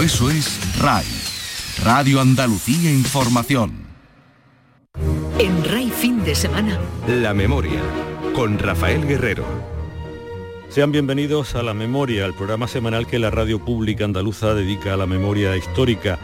[0.00, 1.04] Todo eso es RAI,
[1.84, 3.84] Radio Andalucía Información.
[5.38, 6.80] En RAI fin de semana.
[7.06, 7.82] La memoria,
[8.34, 9.44] con Rafael Guerrero.
[10.70, 14.96] Sean bienvenidos a La Memoria, el programa semanal que la radio pública andaluza dedica a
[14.96, 16.18] la memoria histórica.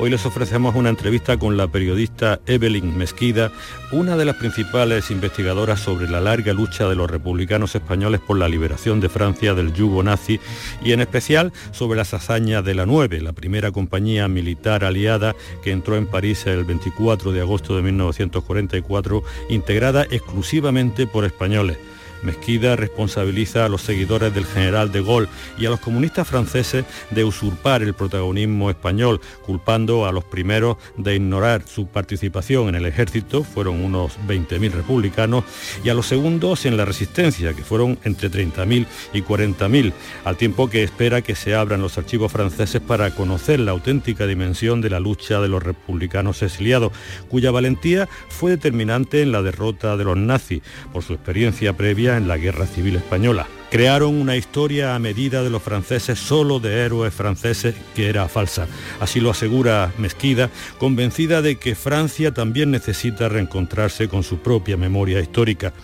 [0.00, 3.50] Hoy les ofrecemos una entrevista con la periodista Evelyn Mesquida,
[3.90, 8.48] una de las principales investigadoras sobre la larga lucha de los republicanos españoles por la
[8.48, 10.38] liberación de Francia del yugo nazi
[10.84, 15.72] y en especial sobre las hazañas de la 9, la primera compañía militar aliada que
[15.72, 21.76] entró en París el 24 de agosto de 1944, integrada exclusivamente por españoles.
[22.22, 27.24] Mezquida responsabiliza a los seguidores del general de Gaulle y a los comunistas franceses de
[27.24, 33.44] usurpar el protagonismo español, culpando a los primeros de ignorar su participación en el ejército,
[33.44, 35.44] fueron unos 20.000 republicanos,
[35.84, 39.92] y a los segundos en la resistencia, que fueron entre 30.000 y 40.000,
[40.24, 44.80] al tiempo que espera que se abran los archivos franceses para conocer la auténtica dimensión
[44.80, 46.92] de la lucha de los republicanos exiliados,
[47.28, 52.28] cuya valentía fue determinante en la derrota de los nazis, por su experiencia previa en
[52.28, 53.46] la Guerra Civil Española.
[53.70, 58.66] Crearon una historia a medida de los franceses solo de héroes franceses que era falsa.
[58.98, 65.20] Así lo asegura Mesquida, convencida de que Francia también necesita reencontrarse con su propia memoria
[65.20, 65.74] histórica.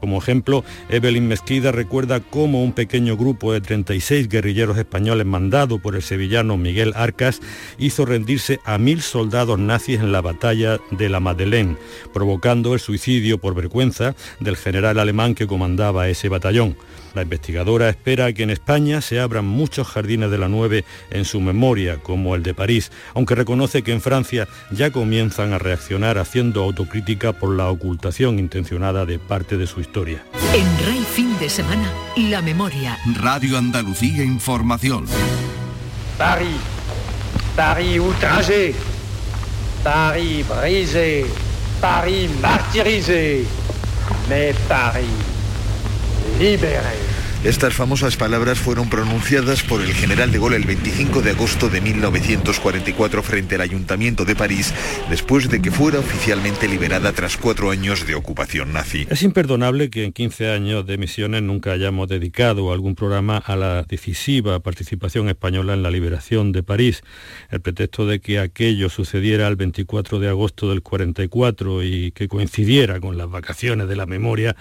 [0.00, 5.96] Como ejemplo, Evelyn Mesquida recuerda cómo un pequeño grupo de 36 guerrilleros españoles mandado por
[5.96, 7.40] el sevillano Miguel Arcas
[7.78, 11.76] hizo rendirse a mil soldados nazis en la batalla de la Madeleine,
[12.12, 16.76] provocando el suicidio por vergüenza del general alemán que comandaba ese batallón.
[17.18, 21.40] La investigadora espera que en España se abran muchos jardines de la 9 en su
[21.40, 26.62] memoria, como el de París, aunque reconoce que en Francia ya comienzan a reaccionar haciendo
[26.62, 30.22] autocrítica por la ocultación intencionada de parte de su historia.
[30.54, 32.96] En Rey Fin de Semana, la memoria.
[33.16, 35.04] Radio Andalucía Información.
[36.16, 36.60] París,
[37.56, 38.74] París outragé,
[39.82, 41.26] París brisé,
[41.80, 43.44] París martyrisé,
[44.28, 45.37] mais Paris
[46.38, 47.17] libéré.
[47.44, 51.80] Estas famosas palabras fueron pronunciadas por el general de Gaulle el 25 de agosto de
[51.80, 54.74] 1944 frente al Ayuntamiento de París,
[55.08, 59.06] después de que fuera oficialmente liberada tras cuatro años de ocupación nazi.
[59.08, 63.84] Es imperdonable que en 15 años de misiones nunca hayamos dedicado algún programa a la
[63.84, 67.02] decisiva participación española en la liberación de París.
[67.50, 72.98] El pretexto de que aquello sucediera el 24 de agosto del 44 y que coincidiera
[72.98, 74.56] con las vacaciones de la memoria,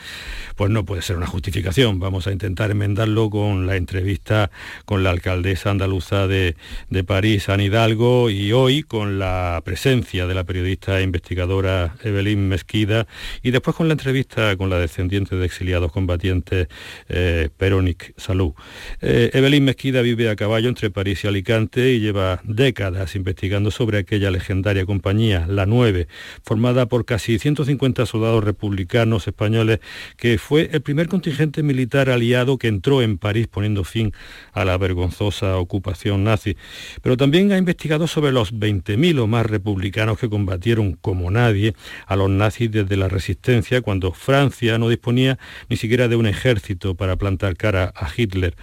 [0.55, 1.99] pues no puede ser una justificación.
[1.99, 4.51] Vamos a intentar enmendarlo con la entrevista
[4.85, 6.55] con la alcaldesa andaluza de,
[6.89, 12.47] de París, Ana Hidalgo, y hoy con la presencia de la periodista e investigadora Evelyn
[12.47, 13.07] Mesquida,
[13.43, 16.67] y después con la entrevista con la descendiente de exiliados combatientes
[17.09, 18.53] eh, Peronic Salud.
[19.01, 23.99] Eh, Evelyn Mesquida vive a caballo entre París y Alicante y lleva décadas investigando sobre
[23.99, 26.07] aquella legendaria compañía, la 9,
[26.43, 29.79] formada por casi 150 soldados republicanos españoles,
[30.17, 34.13] que fue el primer contingente militar aliado que entró en París poniendo fin
[34.53, 36.57] a la vergonzosa ocupación nazi,
[37.01, 41.73] pero también ha investigado sobre los 20.000 o más republicanos que combatieron como nadie
[42.05, 45.37] a los nazis desde la resistencia cuando Francia no disponía
[45.69, 48.55] ni siquiera de un ejército para plantar cara a Hitler.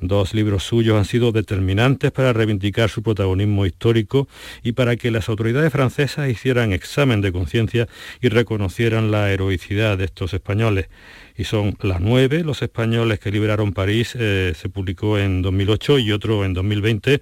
[0.00, 4.28] Dos libros suyos han sido determinantes para reivindicar su protagonismo histórico
[4.62, 7.88] y para que las autoridades francesas hicieran examen de conciencia
[8.20, 10.88] y reconocieran la heroicidad de estos españoles.
[11.36, 16.12] Y son las nueve, los españoles que liberaron París, eh, se publicó en 2008 y
[16.12, 17.20] otro en 2020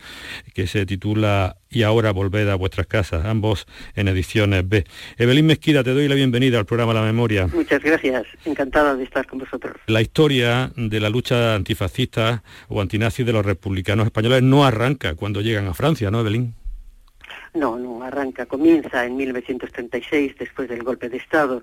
[0.53, 3.67] que se titula Y ahora volved a vuestras casas, ambos
[3.97, 4.87] en ediciones B.
[5.19, 7.49] Evelyn Mezquida, te doy la bienvenida al programa La Memoria.
[7.49, 9.77] Muchas gracias, encantada de estar con vosotros.
[9.87, 15.43] La historia de la lucha antifascista o antinazi de los republicanos españoles no arranca cuando
[15.43, 16.55] llegan a Francia, ¿no, Evelyn?
[17.53, 21.63] No, no, arranca, comienza en 1936, después del golpe de Estado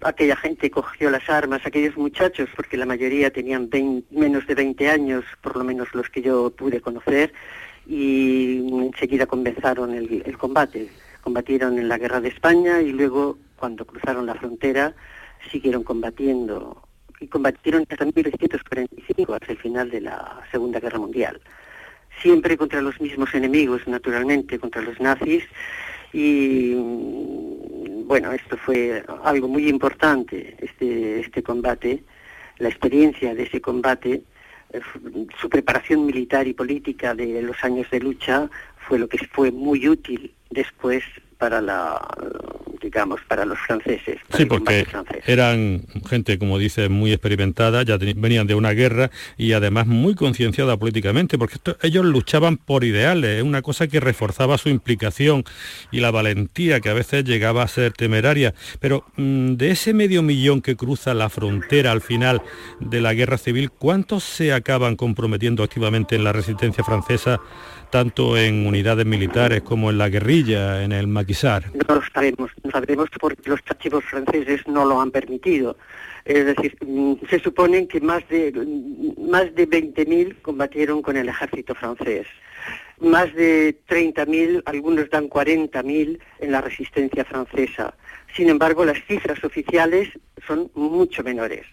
[0.00, 3.68] aquella gente cogió las armas, aquellos muchachos, porque la mayoría tenían
[4.10, 7.32] menos de 20 años, por lo menos los que yo pude conocer,
[7.88, 10.88] y enseguida comenzaron el, el combate.
[11.22, 14.94] Combatieron en la guerra de España y luego, cuando cruzaron la frontera,
[15.50, 16.82] siguieron combatiendo
[17.20, 21.40] y combatieron hasta 1945, hasta el final de la Segunda Guerra Mundial.
[22.22, 25.44] Siempre contra los mismos enemigos, naturalmente, contra los nazis
[26.12, 26.74] y
[28.04, 32.02] bueno, esto fue algo muy importante, este, este combate,
[32.58, 34.22] la experiencia de ese combate,
[35.40, 38.50] su preparación militar y política de los años de lucha
[38.86, 41.02] fue lo que fue muy útil después
[41.38, 42.00] para la,
[42.88, 44.16] digamos, para los franceses.
[44.34, 44.86] sí, porque
[45.26, 50.78] eran gente, como dice, muy experimentada, ya venían de una guerra y además muy concienciada
[50.78, 55.44] políticamente, porque ellos luchaban por ideales, una cosa que reforzaba su implicación
[55.90, 58.54] y la valentía que a veces llegaba a ser temeraria.
[58.80, 62.40] Pero mm, de ese medio millón que cruza la frontera al final
[62.80, 67.38] de la guerra civil, ¿cuántos se acaban comprometiendo activamente en la resistencia francesa?
[67.90, 71.64] tanto en unidades militares como en la guerrilla, en el maquisar?
[71.88, 75.76] No lo sabemos, no sabemos porque los archivos franceses no lo han permitido.
[76.24, 81.28] Es decir, mm, se supone que más de, mm, más de 20.000 combatieron con el
[81.28, 82.26] ejército francés.
[83.00, 87.94] Más de 30.000, algunos dan 40.000 en la resistencia francesa.
[88.36, 90.08] Sin embargo, las cifras oficiales
[90.46, 91.66] son mucho menores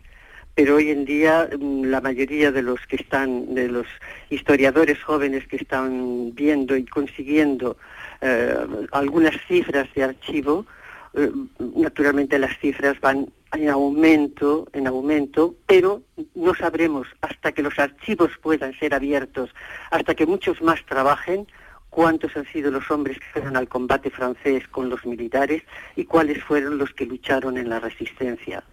[0.56, 3.88] pero hoy en día mm, la mayoría de los que están, de los
[4.30, 7.78] historiadores jóvenes que están viendo y consiguiendo
[8.22, 8.56] eh,
[8.92, 10.66] algunas cifras de archivo,
[11.15, 11.31] eh,
[11.75, 16.01] naturalmente las cifras van en aumento, en aumento, pero
[16.33, 19.50] no sabremos hasta que los archivos puedan ser abiertos,
[19.91, 21.47] hasta que muchos más trabajen,
[21.89, 25.63] cuántos han sido los hombres que fueron al combate francés con los militares
[25.95, 28.63] y cuáles fueron los que lucharon en la resistencia.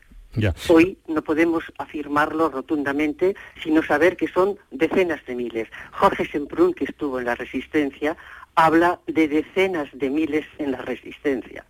[0.69, 5.69] Hoy no podemos afirmarlo rotundamente, sino saber que son decenas de miles.
[5.93, 8.17] Jorge Semprún, que estuvo en la resistencia,
[8.55, 11.65] habla de decenas de miles en la resistencia.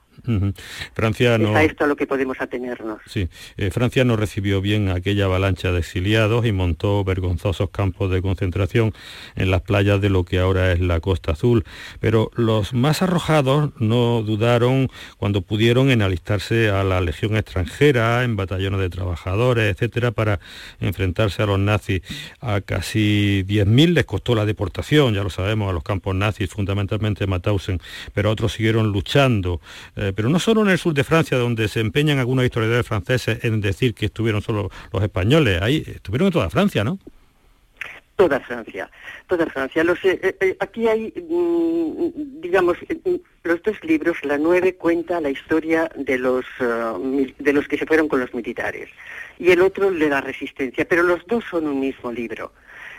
[0.95, 1.51] Francia no...
[1.51, 3.01] Es a esto a lo que podemos atenernos.
[3.07, 8.23] Sí, eh, Francia no recibió bien aquella avalancha de exiliados y montó vergonzosos campos de
[8.23, 8.93] concentración
[9.35, 11.65] en las playas de lo que ahora es la Costa Azul.
[11.99, 18.37] Pero los más arrojados no dudaron cuando pudieron en alistarse a la legión extranjera, en
[18.37, 20.41] batallones de trabajadores, etcétera, para
[20.81, 22.03] enfrentarse a los nazis.
[22.41, 26.72] A casi 10.000 les costó la deportación, ya lo sabemos, a los campos nazis, fundamentalmente
[26.75, 27.81] Mauthausen,
[28.15, 29.61] pero otros siguieron luchando.
[29.97, 33.45] Eh, pero no solo en el sur de Francia, donde se empeñan algunos historiadores franceses
[33.45, 36.99] en decir que estuvieron solo los españoles, ahí estuvieron en toda Francia, ¿no?
[38.17, 38.91] Toda Francia,
[39.27, 39.83] toda Francia.
[40.05, 42.77] Eh, eh, aquí hay, mm, digamos,
[43.43, 48.09] los dos libros, la nueve cuenta la historia de los, de los que se fueron
[48.09, 48.91] con los militares
[49.39, 52.53] y el otro de la resistencia, pero los dos son un mismo libro.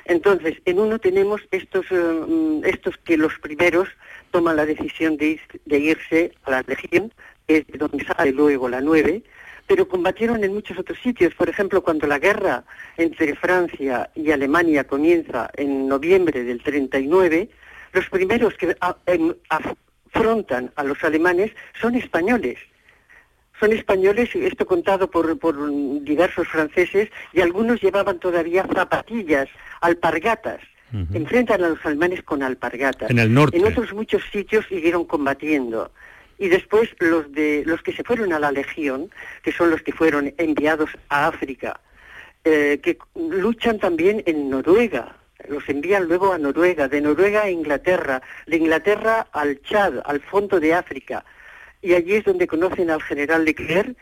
[0.06, 3.90] Entonces, en uno tenemos estos, mm, estos que los primeros
[4.32, 7.14] toma la decisión de, irse a la región,
[7.48, 9.24] que es de donde sale luego la 9,
[9.68, 11.34] pero combatieron en muchos otros sitios.
[11.36, 12.66] Por ejemplo, cuando la guerra
[12.98, 17.50] entre Francia y Alemania comienza en noviembre del 39,
[17.94, 18.76] los primeros que
[19.06, 22.60] em, afrontan a los alemanes son españoles.
[23.60, 25.56] Son españoles, esto contado por, por
[26.04, 29.48] diversos franceses, y algunos llevaban todavía zapatillas,
[29.82, 30.60] alpargatas
[31.14, 33.10] enfrentan a los alemanes con alpargatas.
[33.10, 33.58] En el norte.
[33.58, 35.92] En otros muchos sitios siguieron combatiendo.
[36.38, 39.10] Y después los de los que se fueron a la Legión,
[39.44, 41.80] que son los que fueron enviados a África,
[42.44, 45.16] eh, que luchan también en Noruega.
[45.48, 50.60] Los envían luego a Noruega, de Noruega a Inglaterra, de Inglaterra al Chad, al fondo
[50.60, 51.26] de África.
[51.84, 53.96] Y allí es donde conocen al general Leclerc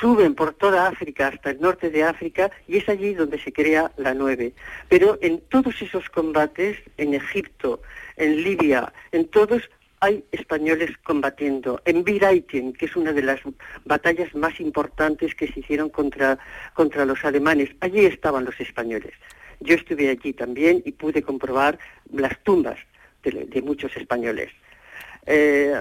[0.00, 3.92] suben por toda África hasta el norte de África y es allí donde se crea
[3.96, 4.52] la 9.
[4.88, 7.80] Pero en todos esos combates, en Egipto,
[8.16, 9.62] en Libia, en todos
[10.00, 11.80] hay españoles combatiendo.
[11.84, 13.40] En Biraitin, que es una de las
[13.84, 16.38] batallas más importantes que se hicieron contra,
[16.74, 19.12] contra los alemanes, allí estaban los españoles.
[19.60, 21.78] Yo estuve allí también y pude comprobar
[22.12, 22.78] las tumbas
[23.22, 24.50] de, muchos españoles.
[25.24, 25.74] Eh,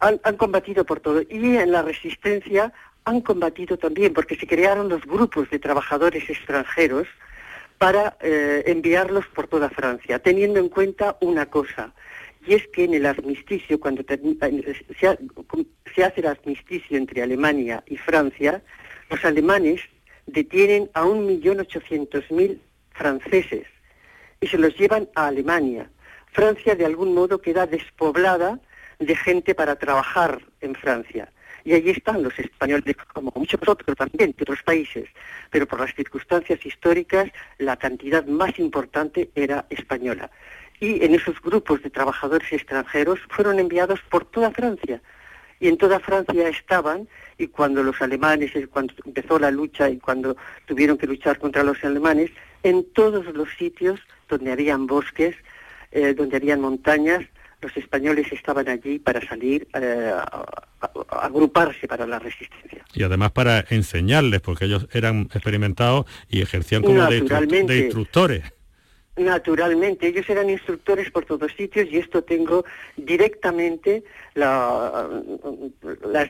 [0.00, 1.22] han, combatido por todo.
[1.22, 2.72] Y en la resistencia
[3.04, 7.06] han combatido también, porque se crearon los grupos de trabajadores extranjeros
[7.78, 11.92] para eh, enviarlos por toda Francia, teniendo en cuenta una cosa,
[12.46, 15.16] y es que en el armisticio, cuando se,
[15.94, 18.62] se hace el armisticio entre Alemania y Francia,
[19.10, 19.80] los alemanes
[20.26, 22.60] detienen a un millón ochocientos mil
[22.92, 23.66] franceses
[24.40, 25.90] y se los llevan a Alemania.
[26.32, 28.60] Francia de algún modo queda despoblada
[28.98, 31.30] de gente para trabajar en Francia.
[31.64, 35.08] Y allí están los españoles, como muchos otros también de otros países,
[35.50, 40.30] pero por las circunstancias históricas la cantidad más importante era española.
[40.78, 45.00] Y en esos grupos de trabajadores extranjeros fueron enviados por toda Francia.
[45.58, 50.36] Y en toda Francia estaban, y cuando los alemanes, cuando empezó la lucha y cuando
[50.66, 52.30] tuvieron que luchar contra los alemanes,
[52.62, 53.98] en todos los sitios
[54.28, 55.34] donde habían bosques,
[55.92, 57.24] eh, donde habían montañas,
[57.66, 60.46] los españoles estaban allí para salir eh, a,
[61.10, 62.84] agruparse para la resistencia.
[62.94, 68.44] Y además para enseñarles, porque ellos eran experimentados y ejercían como de, instructores.
[69.16, 72.64] Naturalmente, ellos eran instructores por todos sitios y esto tengo
[72.96, 74.04] directamente
[74.34, 75.10] las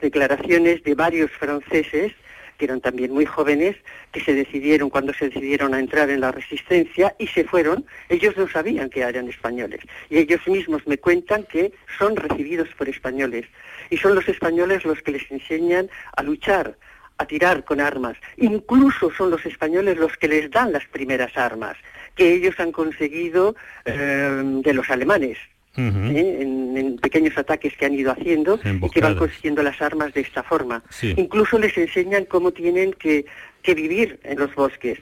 [0.01, 2.13] declaraciones de varios franceses
[2.57, 3.77] que eran también muy jóvenes,
[4.13, 7.85] que se decidieron cuando se decidieron a entrar en la resistencia y se fueron.
[8.09, 12.89] Ellos no sabían que eran españoles y ellos mismos me cuentan que son recibidos por
[12.89, 13.47] españoles
[13.91, 16.77] y son los españoles los que les enseñan a luchar,
[17.19, 18.17] a tirar con armas.
[18.37, 21.77] Incluso son los españoles los que les dan las primeras armas
[22.17, 25.39] que ellos han conseguido eh, de los alemanes.
[25.77, 26.39] ¿Eh?
[26.41, 30.43] en, pequeños ataques que han ido haciendo y que van consiguiendo las armas de esta
[30.43, 30.83] forma.
[31.03, 33.27] Incluso les enseñan cómo tienen que,
[33.63, 34.99] que vivir en los bosques,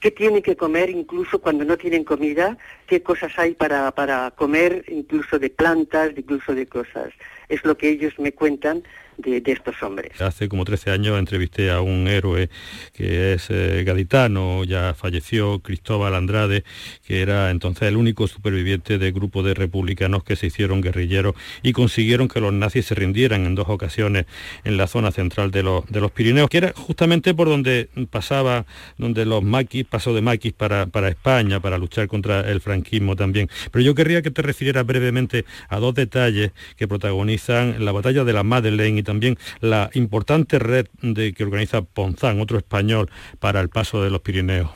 [0.00, 2.56] qué tienen que comer incluso cuando no tienen comida,
[2.86, 7.12] qué cosas hay para, para comer, incluso de plantas, incluso de cosas.
[7.48, 8.82] Es lo que ellos me cuentan
[9.18, 10.20] de, estos hombres.
[10.20, 12.50] Hace como 13 años entrevisté a un héroe
[12.92, 16.64] que es eh, gaditano, ya falleció, Cristóbal Andrade,
[17.06, 21.72] que era entonces el único superviviente del grupo de republicanos que se hicieron guerrilleros y
[21.72, 24.26] consiguieron que los nazis se rindieran en dos ocasiones
[24.64, 28.66] en la zona central de los, de los Pirineos, que era justamente por donde pasaba,
[28.98, 33.48] donde los maquis, pasó de maquis para, para España, para luchar contra el franquismo también.
[33.70, 38.32] Pero yo querría que te refirieras brevemente a dos detalles que protagonizan la batalla de
[38.32, 44.02] la Madeleine también la importante red de, que organiza Ponzán, otro español, para el paso
[44.02, 44.68] de los Pirineos.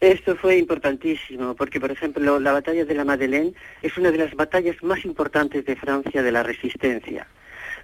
[0.00, 4.34] Esto fue importantísimo, porque por ejemplo la batalla de la Madeleine es una de las
[4.34, 7.26] batallas más importantes de Francia de la resistencia.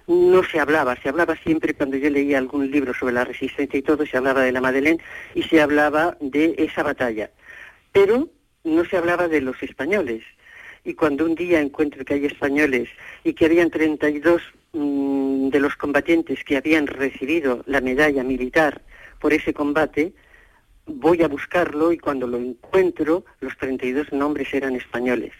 [0.07, 3.81] No se hablaba, se hablaba siempre cuando yo leía algún libro sobre la resistencia y
[3.81, 7.31] todo, se hablaba de la Madeleine y se hablaba de esa batalla.
[7.91, 8.29] Pero
[8.63, 10.23] no se hablaba de los españoles.
[10.85, 12.89] Y cuando un día encuentro que hay españoles
[13.23, 14.41] y que habían 32
[14.77, 18.81] Mm, de los combatientes que habían recibido la medalla militar
[19.21, 20.11] por ese combate,
[20.85, 25.31] voy a buscarlo y cuando lo encuentro, los 32 nombres eran españoles,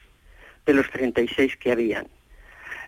[0.65, 2.07] de los 36 que habían.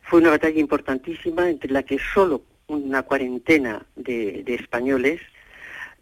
[0.04, 5.20] Fue una batalla importantísima entre la que solo una cuarentena de, españoles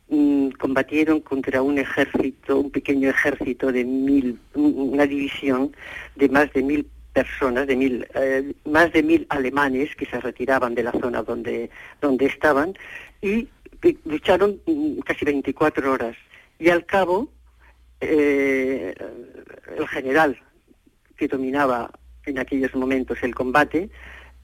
[0.09, 5.75] mm, combatieron contra un ejército, un pequeño ejército de mil, una división
[6.15, 10.75] de más de mil personas, de mil, eh, más de mil alemanes que se retiraban
[10.75, 11.69] de la zona donde,
[12.01, 12.77] donde estaban
[13.21, 13.47] y,
[14.03, 16.17] lucharon mm, casi 24 horas.
[16.59, 17.29] Y al cabo,
[18.01, 18.93] eh,
[19.77, 20.37] el general
[21.15, 21.89] que dominaba
[22.25, 23.89] en aquellos momentos el combate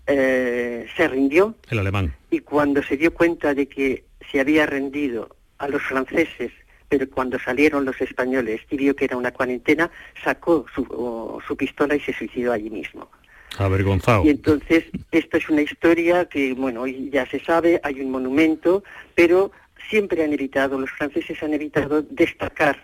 [0.08, 1.56] eh, se rindió.
[1.70, 2.16] El alemán.
[2.30, 6.54] Y cuando se dio cuenta de que se había rendido a los franceses
[6.92, 9.90] pero cuando salieron los españoles y vio que era una cuarentena,
[10.22, 13.10] sacó su, pistola y se suicidó allí mismo.
[13.58, 14.26] Avergonzado.
[14.26, 18.84] Y entonces, esta es una historia que, bueno, ya se sabe, hay un monumento,
[19.16, 19.54] pero
[19.90, 22.84] siempre han evitado, los franceses han evitado destacar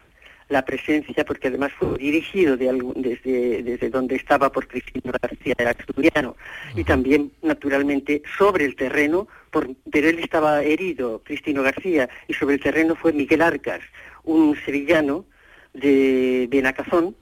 [0.50, 5.68] la presencia, porque además fue dirigido de desde, desde donde estaba por Cristino García, el
[5.68, 6.36] asturiano,
[6.76, 12.56] y también, naturalmente, sobre el terreno, por, pero él estaba herido, Cristino García, y sobre
[12.56, 13.82] el terreno fue Miguel Arcas,
[14.24, 15.26] un sevillano
[15.74, 17.16] de Benacazón,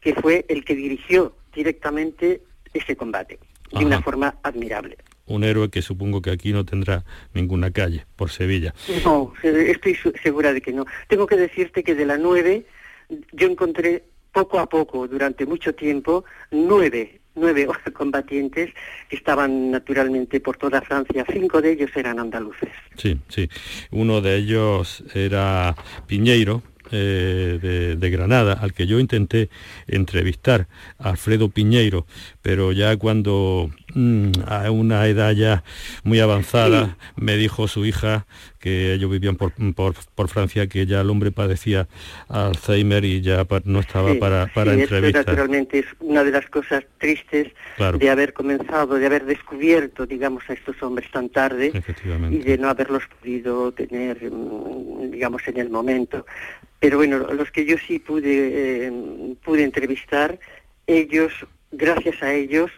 [0.00, 2.42] que fue el que dirigió directamente
[2.72, 3.38] ese combate,
[3.72, 4.96] de una forma admirable
[5.28, 7.04] un héroe que supongo que aquí no tendrá
[7.34, 8.74] ninguna calle por Sevilla.
[9.04, 10.84] No, estoy segura de que no.
[11.08, 12.66] Tengo que decirte que de la nueve
[13.32, 18.74] yo encontré poco a poco, durante mucho tiempo, nueve nueve combatientes
[19.08, 21.24] que estaban naturalmente por toda Francia.
[21.32, 22.70] Cinco de ellos eran andaluces.
[22.96, 23.48] Sí, sí.
[23.90, 25.74] Uno de ellos era
[26.06, 29.50] Piñeiro, eh, de, Granada, al que yo intenté
[29.86, 30.68] entrevistar,
[30.98, 32.06] Alfredo Piñeiro,
[32.40, 33.70] pero ya cuando
[34.46, 35.64] a una edad ya
[36.04, 38.26] muy avanzada me dijo su hija
[38.58, 41.88] que ellos vivían por, por, Francia, que ya el hombre padecía
[42.28, 45.26] Alzheimer y ya no estaba para, para entrevistar.
[45.26, 47.52] naturalmente es una de las cosas tristes
[47.98, 51.72] de haber comenzado, de haber descubierto, digamos, a estos hombres tan tarde
[52.30, 56.26] y de no haberlos podido tener, mm, digamos, en el momento.
[56.80, 58.92] Pero bueno, los que yo sí pude, eh,
[59.42, 60.38] pude entrevistar,
[60.86, 61.32] ellos,
[61.70, 62.70] gracias a ellos,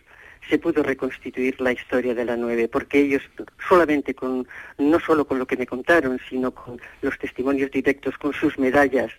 [0.50, 3.22] se pudo reconstituir la historia de la nueve, porque ellos
[3.68, 4.46] solamente con,
[4.78, 9.12] no solo con lo que me contaron, sino con los testimonios directos, con sus medallas,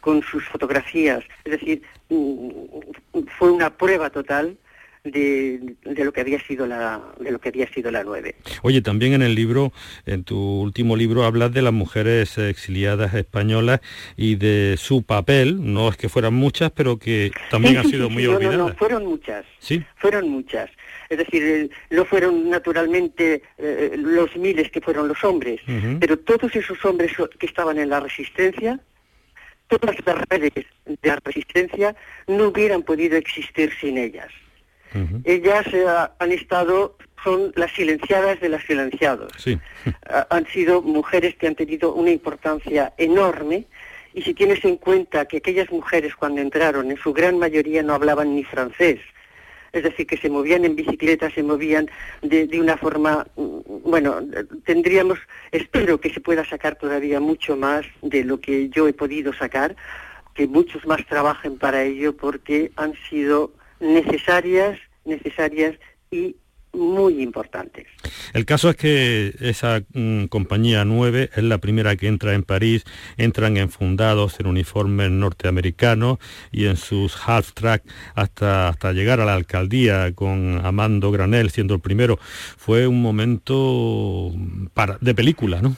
[0.00, 2.48] con sus fotografías, es decir, mm,
[3.38, 4.56] fue una prueba total
[5.04, 8.34] de, lo que había sido la de lo que había sido la 9.
[8.62, 9.72] Oye, también en el libro,
[10.06, 13.80] en tu último libro, hablas de las mujeres exiliadas españolas
[14.16, 18.26] y de su papel, no es que fueran muchas, pero que también ha sido muy
[18.26, 18.56] olvidada.
[18.56, 19.44] No, no, fueron muchas.
[19.58, 19.82] Sí.
[19.96, 20.70] Fueron muchas.
[21.08, 25.60] Es decir, eh, no fueron naturalmente eh, los miles que fueron los hombres,
[26.00, 28.78] pero todos esos hombres que estaban en la resistencia
[29.68, 30.52] todas las redes
[30.86, 31.94] de la resistencia
[32.26, 34.28] no hubieran podido existir sin ellas.
[35.24, 35.84] Ellas eh,
[36.18, 39.32] han estado, son las silenciadas de las silenciados.
[40.30, 43.66] han sido mujeres que han tenido una importancia enorme
[44.14, 47.92] y si tienes en cuenta que aquellas mujeres cuando entraron en su gran mayoría no
[47.92, 48.98] hablaban ni francés,
[49.72, 51.88] es decir, que se movían en bicicleta, se movían
[52.22, 54.20] de, de, una forma, mm, bueno,
[54.64, 55.18] tendríamos,
[55.52, 59.76] espero que se pueda sacar todavía mucho más de lo que yo he podido sacar,
[60.34, 65.76] que muchos más trabajen para ello porque han sido necesarias, necesarias
[66.10, 66.36] y
[66.72, 67.86] muy importantes.
[68.32, 72.84] El caso es que esa mm, compañía 9 es la primera que entra en París,
[73.16, 76.18] entran enfundados en uniformes norteamericanos
[76.52, 77.82] y en sus half track
[78.14, 82.18] hasta, hasta llegar a la alcaldía con Amando Granel siendo el primero.
[82.20, 84.32] Fue un momento
[84.74, 85.76] para, de película, ¿no?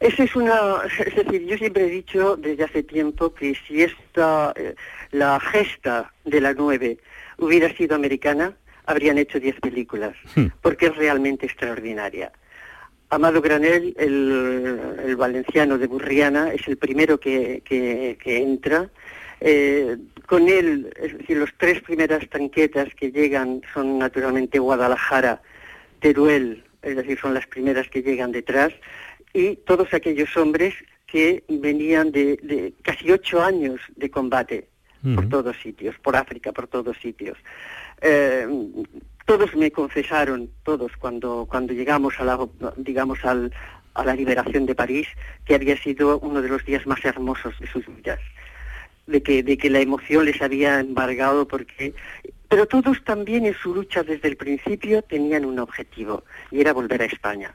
[0.00, 0.58] Esa es una,
[1.06, 4.74] es decir, yo siempre he dicho desde hace tiempo que si esta, eh,
[5.10, 6.98] la gesta de la 9
[7.38, 8.54] hubiera sido americana,
[8.86, 10.46] habrían hecho 10 películas, hmm.
[10.62, 12.32] porque es realmente extraordinaria.
[13.08, 17.62] Amado Granel, el, valenciano de Burriana, es el primero que,
[18.24, 18.90] entra.
[19.40, 25.40] Eh, con él, es decir, las tres primeras tanquetas que llegan son naturalmente Guadalajara,
[26.00, 28.72] Teruel, es decir, son las primeras que llegan detrás,
[29.32, 30.74] y todos aquellos hombres
[31.06, 34.68] que venían de, casi ocho años de combate
[35.14, 37.38] por todos sitios, por África, por todos sitios.
[38.00, 38.46] Eh,
[39.26, 43.52] todos me confesaron, todos cuando, cuando llegamos a la, digamos, al,
[43.94, 45.08] a la liberación de París,
[45.44, 48.20] que había sido uno de los días más hermosos de sus vidas,
[49.06, 51.94] de que, de que la emoción les había embargado porque...
[52.48, 56.22] Pero todos también en su lucha desde el principio tenían un objetivo,
[56.52, 57.54] y era volver a España.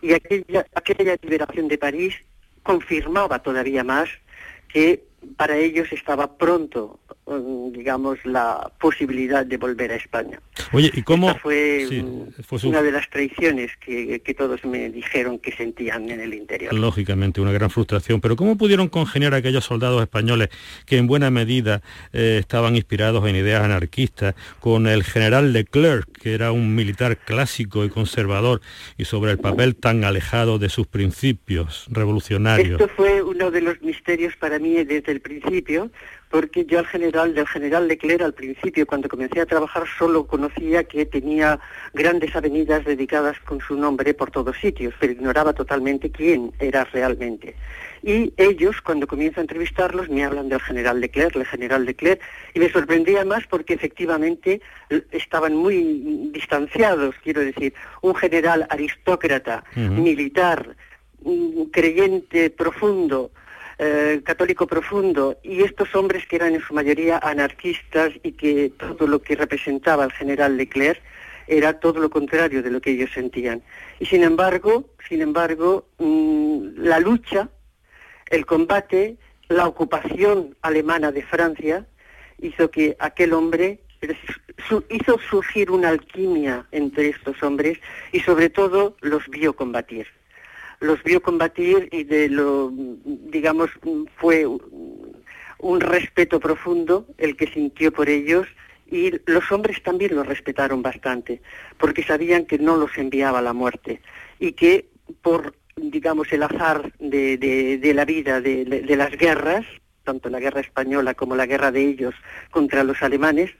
[0.00, 2.14] Y aquella, aquella liberación de París
[2.62, 4.08] confirmaba todavía más
[4.68, 5.04] que
[5.36, 10.40] para ellos estaba pronto, mm, digamos, la posibilidad de volver a España.
[10.72, 11.34] Oye, ¿y cómo?
[11.36, 11.86] fue,
[12.64, 16.74] una de las traiciones que, todos me dijeron que sentían en el interior.
[16.74, 18.20] Lógicamente, una gran frustración.
[18.20, 20.50] Pero ¿cómo pudieron congeniar aquellos soldados españoles
[20.84, 21.80] que en buena medida
[22.12, 27.84] eh, estaban inspirados en ideas anarquistas con el general Leclerc, que era un militar clásico
[27.84, 28.60] y conservador
[28.98, 32.80] y sobre el papel tan alejado de sus principios revolucionarios?
[32.80, 34.76] Esto fue uno de los misterios para mí
[35.06, 35.90] desde el principio,
[36.30, 40.84] porque yo al general, del general Leclerc al principio, cuando comencé a trabajar, solo conocía
[40.84, 41.60] que tenía
[41.94, 47.54] grandes avenidas dedicadas con su nombre por todos sitios, pero ignoraba totalmente quién era realmente.
[48.02, 52.20] Y ellos, cuando comienzo a entrevistarlos, me hablan del general Leclerc, el general Leclerc,
[52.54, 54.60] y me sorprendía más porque efectivamente
[55.12, 60.76] estaban muy distanciados, quiero decir, un general aristócrata, militar,
[61.72, 63.30] creyente profundo,
[63.78, 69.06] eh, católico profundo y estos hombres que eran en su mayoría anarquistas y que todo
[69.06, 70.98] lo que representaba el general Leclerc
[71.46, 73.62] era todo lo contrario de lo que ellos sentían.
[74.00, 77.50] Y sin embargo, sin embargo, mm, la lucha,
[78.30, 81.86] el combate, la ocupación alemana de Francia
[82.40, 83.80] hizo que aquel hombre
[84.88, 87.78] hizo surgir una alquimia entre estos hombres
[88.12, 90.06] y sobre todo los vio combatir
[90.80, 93.70] los vio combatir y de lo, digamos,
[94.16, 98.46] fue un respeto profundo el que sintió por ellos
[98.90, 101.40] y los hombres también los respetaron bastante,
[101.78, 104.00] porque sabían que no los enviaba la muerte
[104.38, 104.88] y que
[105.22, 109.64] por, digamos, el azar de, de, la vida, de, de, las guerras,
[110.04, 112.14] tanto la guerra española como la guerra de ellos
[112.50, 113.50] contra los alemanes,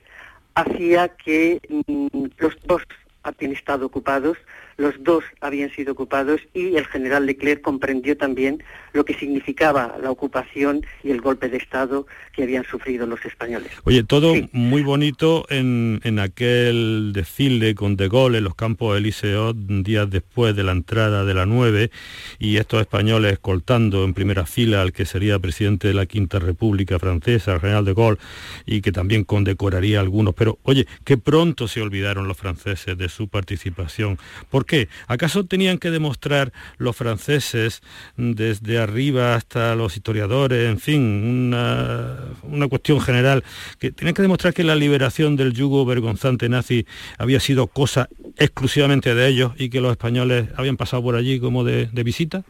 [0.55, 2.83] hacía que mm, los dos
[3.23, 4.37] habían estado ocupados
[4.77, 8.63] los dos habían sido ocupados y el general Leclerc comprendió también
[8.97, 13.71] lo que significaba la ocupación y el golpe de Estado que habían sufrido los españoles.
[13.83, 20.09] Oye, todo muy bonito en, aquel desfile con De Gaulle en los campos Eliseo días
[20.09, 21.91] después de la entrada de la 9
[22.39, 26.99] y estos españoles escoltando en primera fila al que sería presidente de la Quinta República
[26.99, 28.19] Francesa, el general De Gaulle,
[28.65, 30.33] y que también condecoraría a algunos.
[30.33, 34.17] Pero, oye, que pronto se olvidaron los franceses de su participación
[34.65, 34.89] qué?
[35.07, 37.81] ¿Acaso tenían que demostrar los franceses
[38.15, 43.43] desde arriba hasta los historiadores, en fin, una, cuestión general,
[43.79, 46.85] que tenían que demostrar que la liberación del yugo vergonzante nazi
[47.17, 51.63] había sido cosa exclusivamente de ellos y que los españoles habían pasado por allí como
[51.63, 52.43] de, visita?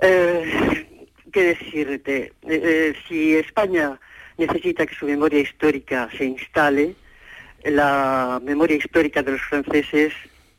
[0.00, 0.86] Eh,
[1.32, 2.32] ¿Qué decirte?
[2.42, 3.98] Eh, eh, si España
[4.38, 6.94] necesita que su memoria histórica se instale,
[7.64, 10.12] la memoria histórica de los franceses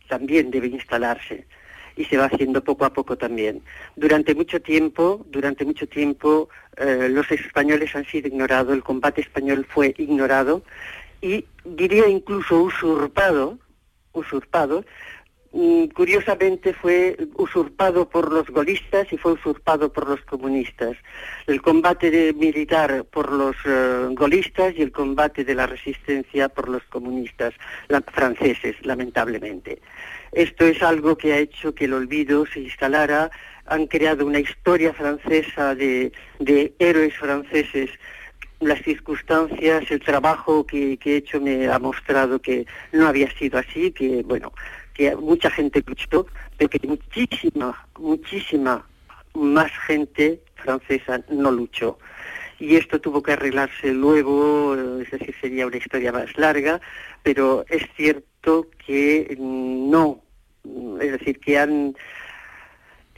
[0.08, 1.46] también debe instalarse.
[2.00, 3.62] Y se va haciendo poco a poco también.
[3.98, 9.68] Durante mucho tiempo, durante mucho tiempo, eh, los españoles han sido ignorados, el combate español
[9.70, 10.64] fue ignorado
[11.22, 13.60] y diría incluso usurpado,
[14.14, 14.86] usurpado
[15.52, 20.96] curiosamente fue usurpado por los golistas y fue usurpado por los comunistas.
[21.48, 26.84] El combate militar por los eh, golistas y el combate de la resistencia por los
[26.84, 27.54] comunistas
[28.14, 29.82] franceses, lamentablemente.
[30.32, 33.32] Esto es algo que ha hecho que el olvido se instalara.
[33.66, 36.12] Han creado una historia francesa de,
[36.80, 37.90] héroes franceses
[38.60, 43.58] las circunstancias, el trabajo que, que, he hecho me ha mostrado que no había sido
[43.58, 44.52] así, que bueno,
[45.00, 48.86] que mucha gente luchó, pero que muchísima, muchísima
[49.34, 51.98] más gente francesa no luchó.
[52.60, 56.82] Y esto tuvo que arreglarse luego, es decir, sería una historia más larga,
[57.24, 60.22] pero es cierto que no,
[61.00, 61.96] es decir, que han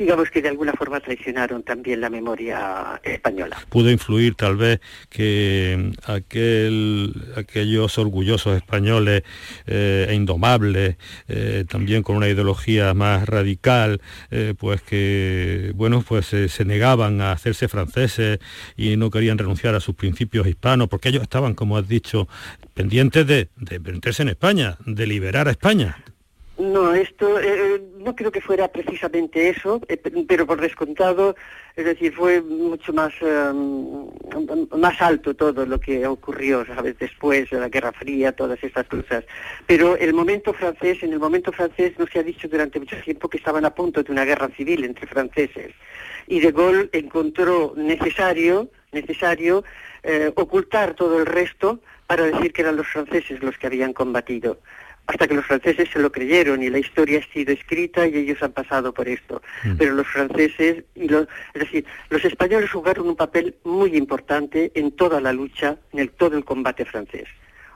[0.01, 3.57] digamos que de alguna forma traicionaron también la memoria española.
[3.69, 9.23] Pudo influir tal vez que aquel, aquellos orgullosos españoles
[9.67, 16.25] eh, e indomables, eh, también con una ideología más radical, eh, pues que bueno, pues
[16.25, 18.39] se negaban a hacerse franceses
[18.75, 22.27] y no querían renunciar a sus principios hispanos, porque ellos estaban, como has dicho,
[22.73, 25.97] pendientes de, de meterse en España, de liberar a España.
[26.61, 31.35] No, esto eh, no creo que fuera precisamente eso, eh, pero por descontado,
[31.75, 34.05] es decir, fue mucho más em,
[34.77, 36.63] más alto todo lo que ocurrió,
[36.99, 39.23] después de la Guerra Fría, todas estas cosas.
[39.65, 43.27] Pero el momento francés, en el momento francés no se ha dicho durante mucho tiempo
[43.27, 45.73] que estaban a punto de una guerra civil entre franceses.
[46.27, 49.63] Y De Gaulle encontró necesario necesario
[50.03, 54.59] eh, ocultar todo el resto para decir que eran los franceses los que habían combatido
[55.07, 58.41] hasta que los franceses se lo creyeron y la historia ha sido escrita y ellos
[58.41, 59.41] han pasado por esto.
[59.63, 59.75] Mm.
[59.77, 64.91] Pero los franceses, y los, es decir, los españoles jugaron un papel muy importante en
[64.91, 67.27] toda la lucha, en el, todo el combate francés.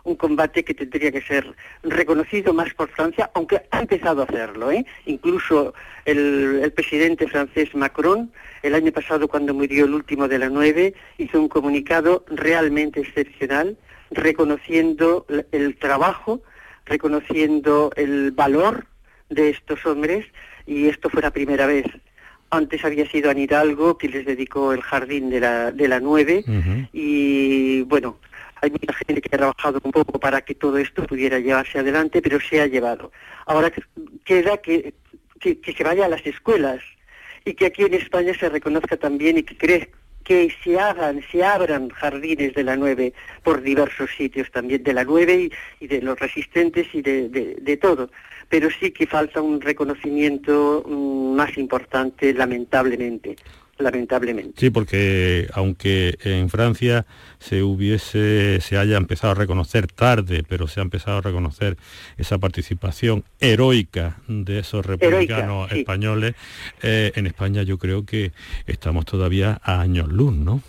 [0.04, 4.72] Un combate que tendría que ser reconocido más por Francia, aunque ha empezado a hacerlo.
[4.72, 4.86] ¿eh?
[5.08, 5.74] Incluso
[6.06, 10.94] el, el presidente francés Macron, el año pasado cuando murió el último de la nueve,
[11.18, 13.78] hizo un comunicado realmente excepcional,
[14.12, 16.44] reconociendo el trabajo
[16.86, 18.86] reconociendo el valor
[19.30, 20.26] de estos hombres
[20.66, 21.86] y esto fue la primera vez.
[22.50, 26.46] Antes había sido Anne Hidalgo que les dedicó el jardín de la, de la 9
[26.94, 28.20] y bueno,
[28.62, 32.22] hay mucha gente que ha trabajado un poco para que todo esto pudiera llevarse adelante,
[32.22, 33.12] pero se ha llevado.
[33.46, 33.72] Ahora
[34.24, 34.94] queda que,
[35.40, 36.82] que, que se vaya a las escuelas
[37.44, 41.44] y que aquí en España se reconozca también y que crezca que se hagan, se
[41.44, 46.20] abran jardines de la nueve por diversos sitios también de la nueve y, de los
[46.20, 48.10] resistentes y de, todo.
[48.50, 53.38] Pero sí que falta un reconocimiento mm, más importante, lamentablemente
[53.78, 54.54] lamentablemente.
[54.58, 57.06] Sí, porque aunque en Francia
[57.40, 61.78] se hubiese, se haya empezado a reconocer tarde, pero se ha empezado a reconocer
[62.18, 66.36] esa participación heroica de esos republicanos españoles,
[66.82, 68.32] eh, en España yo creo que
[68.66, 70.62] estamos todavía a años luz, ¿no?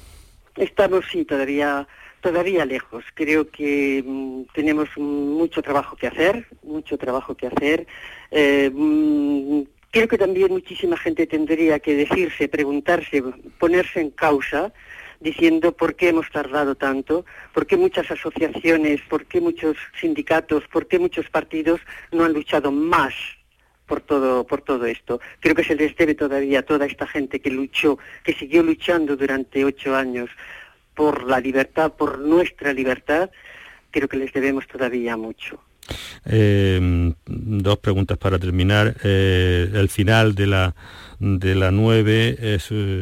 [0.56, 1.86] Estamos sí todavía
[2.20, 3.04] todavía lejos.
[3.14, 7.86] Creo que mm, tenemos mucho trabajo que hacer, mucho trabajo que hacer.
[8.32, 9.62] Eh, mm,
[9.96, 13.22] Creo que también muchísima gente tendría que decirse, preguntarse,
[13.58, 14.70] ponerse en causa,
[15.20, 20.86] diciendo por qué hemos tardado tanto, por qué muchas asociaciones, por qué muchos sindicatos, por
[20.86, 21.80] qué muchos partidos
[22.12, 23.14] no han luchado más
[23.86, 25.18] por todo, por todo esto.
[25.40, 29.16] Creo que se les debe todavía a toda esta gente que luchó, que siguió luchando
[29.16, 30.28] durante ocho años
[30.94, 33.30] por la libertad, por nuestra libertad,
[33.90, 35.58] creo que les debemos todavía mucho.
[36.24, 38.96] Eh, dos preguntas para terminar.
[39.04, 40.74] Eh, el final de la
[41.18, 42.58] de la 9 eh,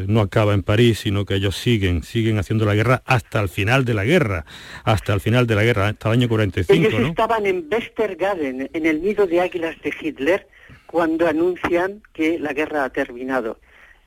[0.07, 3.85] no acaba en París, sino que ellos siguen, siguen haciendo la guerra hasta el final
[3.85, 4.45] de la guerra,
[4.85, 6.73] hasta el final de la guerra, hasta el año 45.
[6.73, 10.47] Ellos estaban en Westergaden, en el nido de águilas de Hitler,
[10.87, 13.59] cuando anuncian que la guerra ha terminado.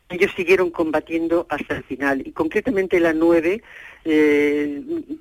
[0.08, 3.62] Ellos siguieron combatiendo hasta el final y concretamente la 9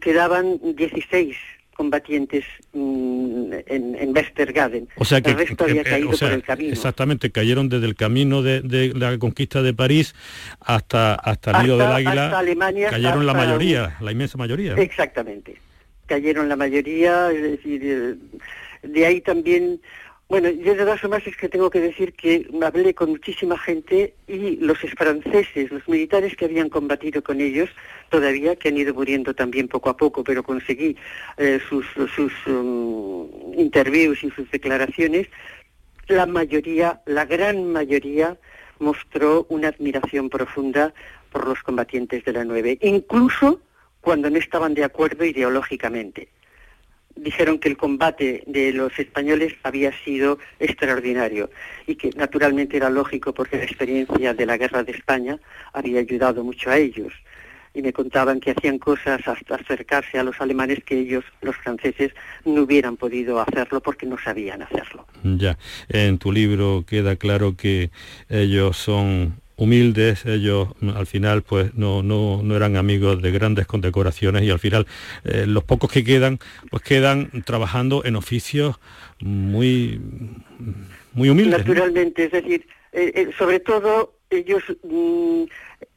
[0.01, 1.37] quedaban 16
[1.77, 4.89] combatientes mm, en, en, Westergaden.
[4.97, 6.73] O sea que, el resto había caído por el camino.
[6.73, 10.15] Exactamente, cayeron desde el camino de, la conquista de París
[10.61, 12.27] hasta, hasta el Río del Águila.
[12.27, 12.91] Hasta Alemania.
[12.91, 14.75] Cayeron la mayoría, la inmensa mayoría.
[14.75, 15.57] Exactamente.
[16.07, 18.15] Cayeron la mayoría, es decir, eh,
[18.83, 19.81] de ahí también
[20.29, 24.15] bueno, yo de todas formas es que tengo que decir que hablé con muchísima gente
[24.27, 27.71] y los franceses, los militares que habían combatido con ellos,
[28.11, 30.97] todavía que han ido muriendo también poco a poco, pero conseguí
[31.37, 35.29] eh, sus, sus um, interviews y sus declaraciones,
[36.09, 38.37] la mayoría, la gran mayoría,
[38.81, 40.93] mostró una admiración profunda
[41.31, 43.61] por los combatientes de la 9, incluso
[44.01, 46.29] cuando no estaban de acuerdo ideológicamente.
[47.17, 51.51] Dijeron que el combate de los españoles había sido extraordinario
[51.87, 55.39] y que naturalmente era lógico porque la experiencia de la guerra de España
[55.73, 57.13] había ayudado mucho a ellos
[57.77, 62.13] y me contaban que hacían cosas hasta acercarse a los alemanes que ellos, los franceses,
[62.47, 65.07] no hubieran podido hacerlo porque no sabían hacerlo.
[65.23, 65.59] Ya,
[65.91, 67.91] en tu libro queda claro que
[68.31, 74.43] ellos son humildes, ellos al final pues no, no, no eran amigos de grandes condecoraciones
[74.43, 74.87] y al final
[75.25, 76.39] eh, los pocos que quedan
[76.71, 78.77] pues quedan trabajando en oficios
[79.21, 80.01] muy,
[81.15, 81.67] muy humildes.
[81.67, 85.45] Naturalmente, es decir, eh, eh, sobre todo ellos mm,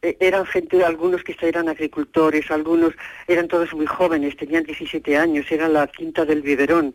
[0.02, 2.94] e-, eran gente, algunos que eran agricultores, algunos
[3.28, 6.94] eran todos muy jóvenes, tenían 17 años, era la quinta del biberón.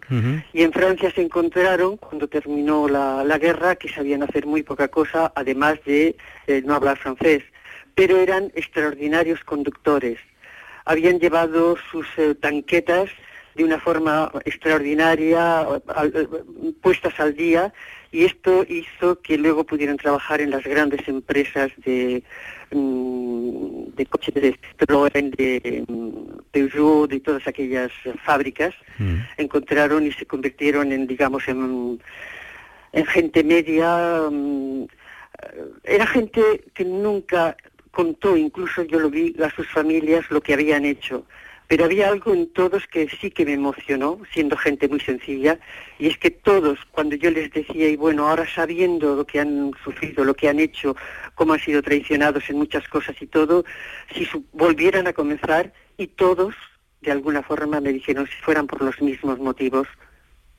[0.53, 4.89] Y en Francia se encontraron, cuando terminó la, la, guerra, que sabían hacer muy poca
[4.89, 6.17] cosa, además de
[6.47, 7.43] eh, no hablar francés,
[7.95, 10.19] pero eran extraordinarios conductores.
[10.85, 13.11] Habían llevado sus eh, tanquetas
[13.55, 15.65] de una forma extraordinaria,
[16.83, 17.73] puestas al día,
[18.15, 22.23] y esto hizo que luego pudieran trabajar en las grandes empresas de,
[22.71, 27.91] mm, de coches de Citroën, de mm, Peugeot, de todas aquellas
[28.25, 29.17] fábricas, mm.
[29.39, 32.01] encontraron y se convirtieron en, digamos, en,
[32.93, 34.31] en gente media.
[35.83, 36.41] Era gente
[36.73, 37.57] que nunca
[37.91, 41.27] contó, incluso yo lo vi a sus familias, lo que habían hecho
[41.69, 45.59] pero había algo en todos que sí que me emocionó, siendo gente muy sencilla,
[45.99, 49.73] y es que todos, cuando yo les decía, y bueno, ahora sabiendo lo que han
[49.83, 50.97] sufrido, lo que han hecho,
[51.35, 53.65] cómo han sido traicionados en muchas cosas y todo,
[54.15, 56.55] si volvieran a comenzar, y todos,
[57.01, 59.87] de alguna forma, me dijeron, si fueran por los mismos motivos,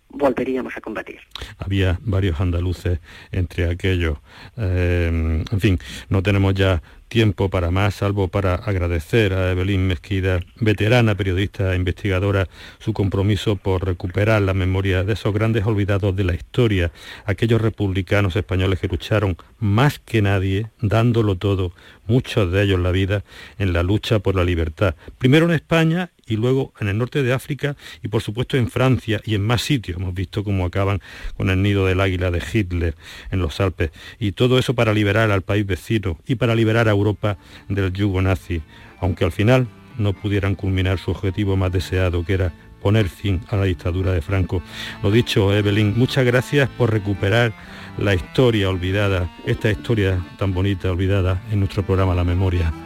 [0.09, 1.19] volveríamos a combatir.
[1.57, 2.99] Había varios andaluces
[3.31, 4.17] entre aquellos.
[4.57, 10.39] Eh, en fin, no tenemos ya tiempo para más, salvo para agradecer a Evelyn Mezquida,
[10.59, 12.47] veterana periodista e investigadora,
[12.79, 16.91] su compromiso por recuperar la memoria de esos grandes olvidados de la historia,
[17.25, 21.71] aquellos republicanos españoles que lucharon más que nadie, dándolo todo,
[22.07, 23.23] muchos de ellos la vida,
[23.57, 24.95] en la lucha por la libertad.
[25.17, 29.21] Primero en España y luego en el norte de África y por supuesto en Francia
[29.25, 29.97] y en más sitios.
[29.97, 31.01] Hemos visto cómo acaban
[31.37, 32.95] con el nido del águila de Hitler
[33.31, 33.91] en los Alpes.
[34.19, 37.37] Y todo eso para liberar al país vecino y para liberar a Europa
[37.69, 38.61] del yugo nazi,
[38.99, 43.55] aunque al final no pudieran culminar su objetivo más deseado, que era poner fin a
[43.55, 44.61] la dictadura de Franco.
[45.01, 47.53] Lo dicho, Evelyn, muchas gracias por recuperar
[47.97, 52.84] la historia olvidada, esta historia tan bonita olvidada en nuestro programa La Memoria.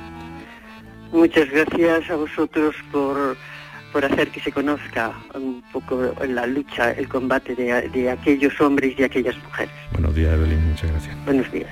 [1.11, 3.35] Muchas gracias a vosotros por,
[3.91, 8.93] por hacer que se conozca un poco la lucha, el combate de, de aquellos hombres
[8.97, 9.73] y aquellas mujeres.
[9.93, 11.25] Buenos días, Evelyn, muchas gracias.
[11.25, 11.69] Buenos días.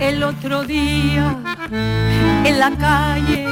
[0.00, 1.36] El otro día,
[1.70, 3.44] en la calle,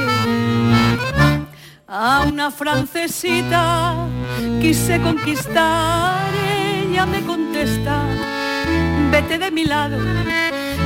[1.87, 4.07] a una francesita
[4.59, 8.03] quise conquistar, ella me contesta,
[9.11, 9.97] vete de mi lado,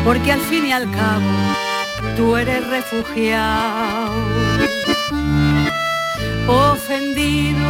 [0.04, 1.32] porque al fin y al cabo
[2.18, 4.03] tú eres refugiado.
[6.48, 7.70] Ofendido,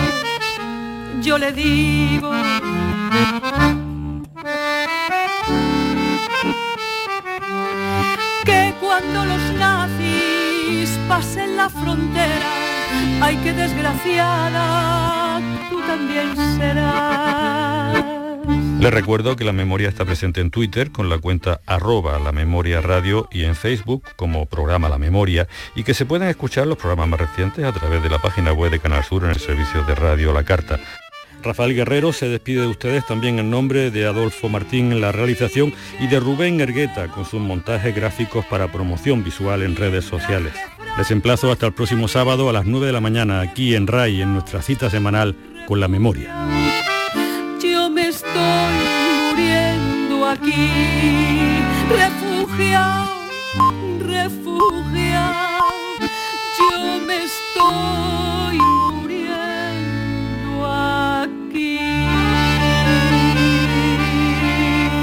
[1.22, 2.32] yo le digo.
[8.46, 12.50] Que cuando los nazis pasen la frontera,
[13.22, 18.03] ay que desgraciada, tú también serás.
[18.84, 22.82] Les recuerdo que la memoria está presente en Twitter con la cuenta arroba la memoria
[22.82, 27.08] radio y en Facebook como programa La Memoria y que se pueden escuchar los programas
[27.08, 29.96] más recientes a través de la página web de Canal Sur en el servicio de
[29.96, 30.82] Radio La Carta.
[31.42, 35.74] Rafael Guerrero se despide de ustedes también en nombre de Adolfo Martín en la realización
[36.02, 40.52] y de Rubén Ergueta con sus montajes gráficos para promoción visual en redes sociales.
[40.98, 44.24] Les emplazo hasta el próximo sábado a las 9 de la mañana aquí en RAI
[44.24, 46.93] en nuestra cita semanal con la memoria
[47.94, 48.76] me estoy
[49.30, 50.70] muriendo aquí,
[51.90, 53.12] refugiado,
[54.00, 55.70] refugiado,
[56.58, 58.58] yo me estoy
[58.92, 61.73] muriendo aquí.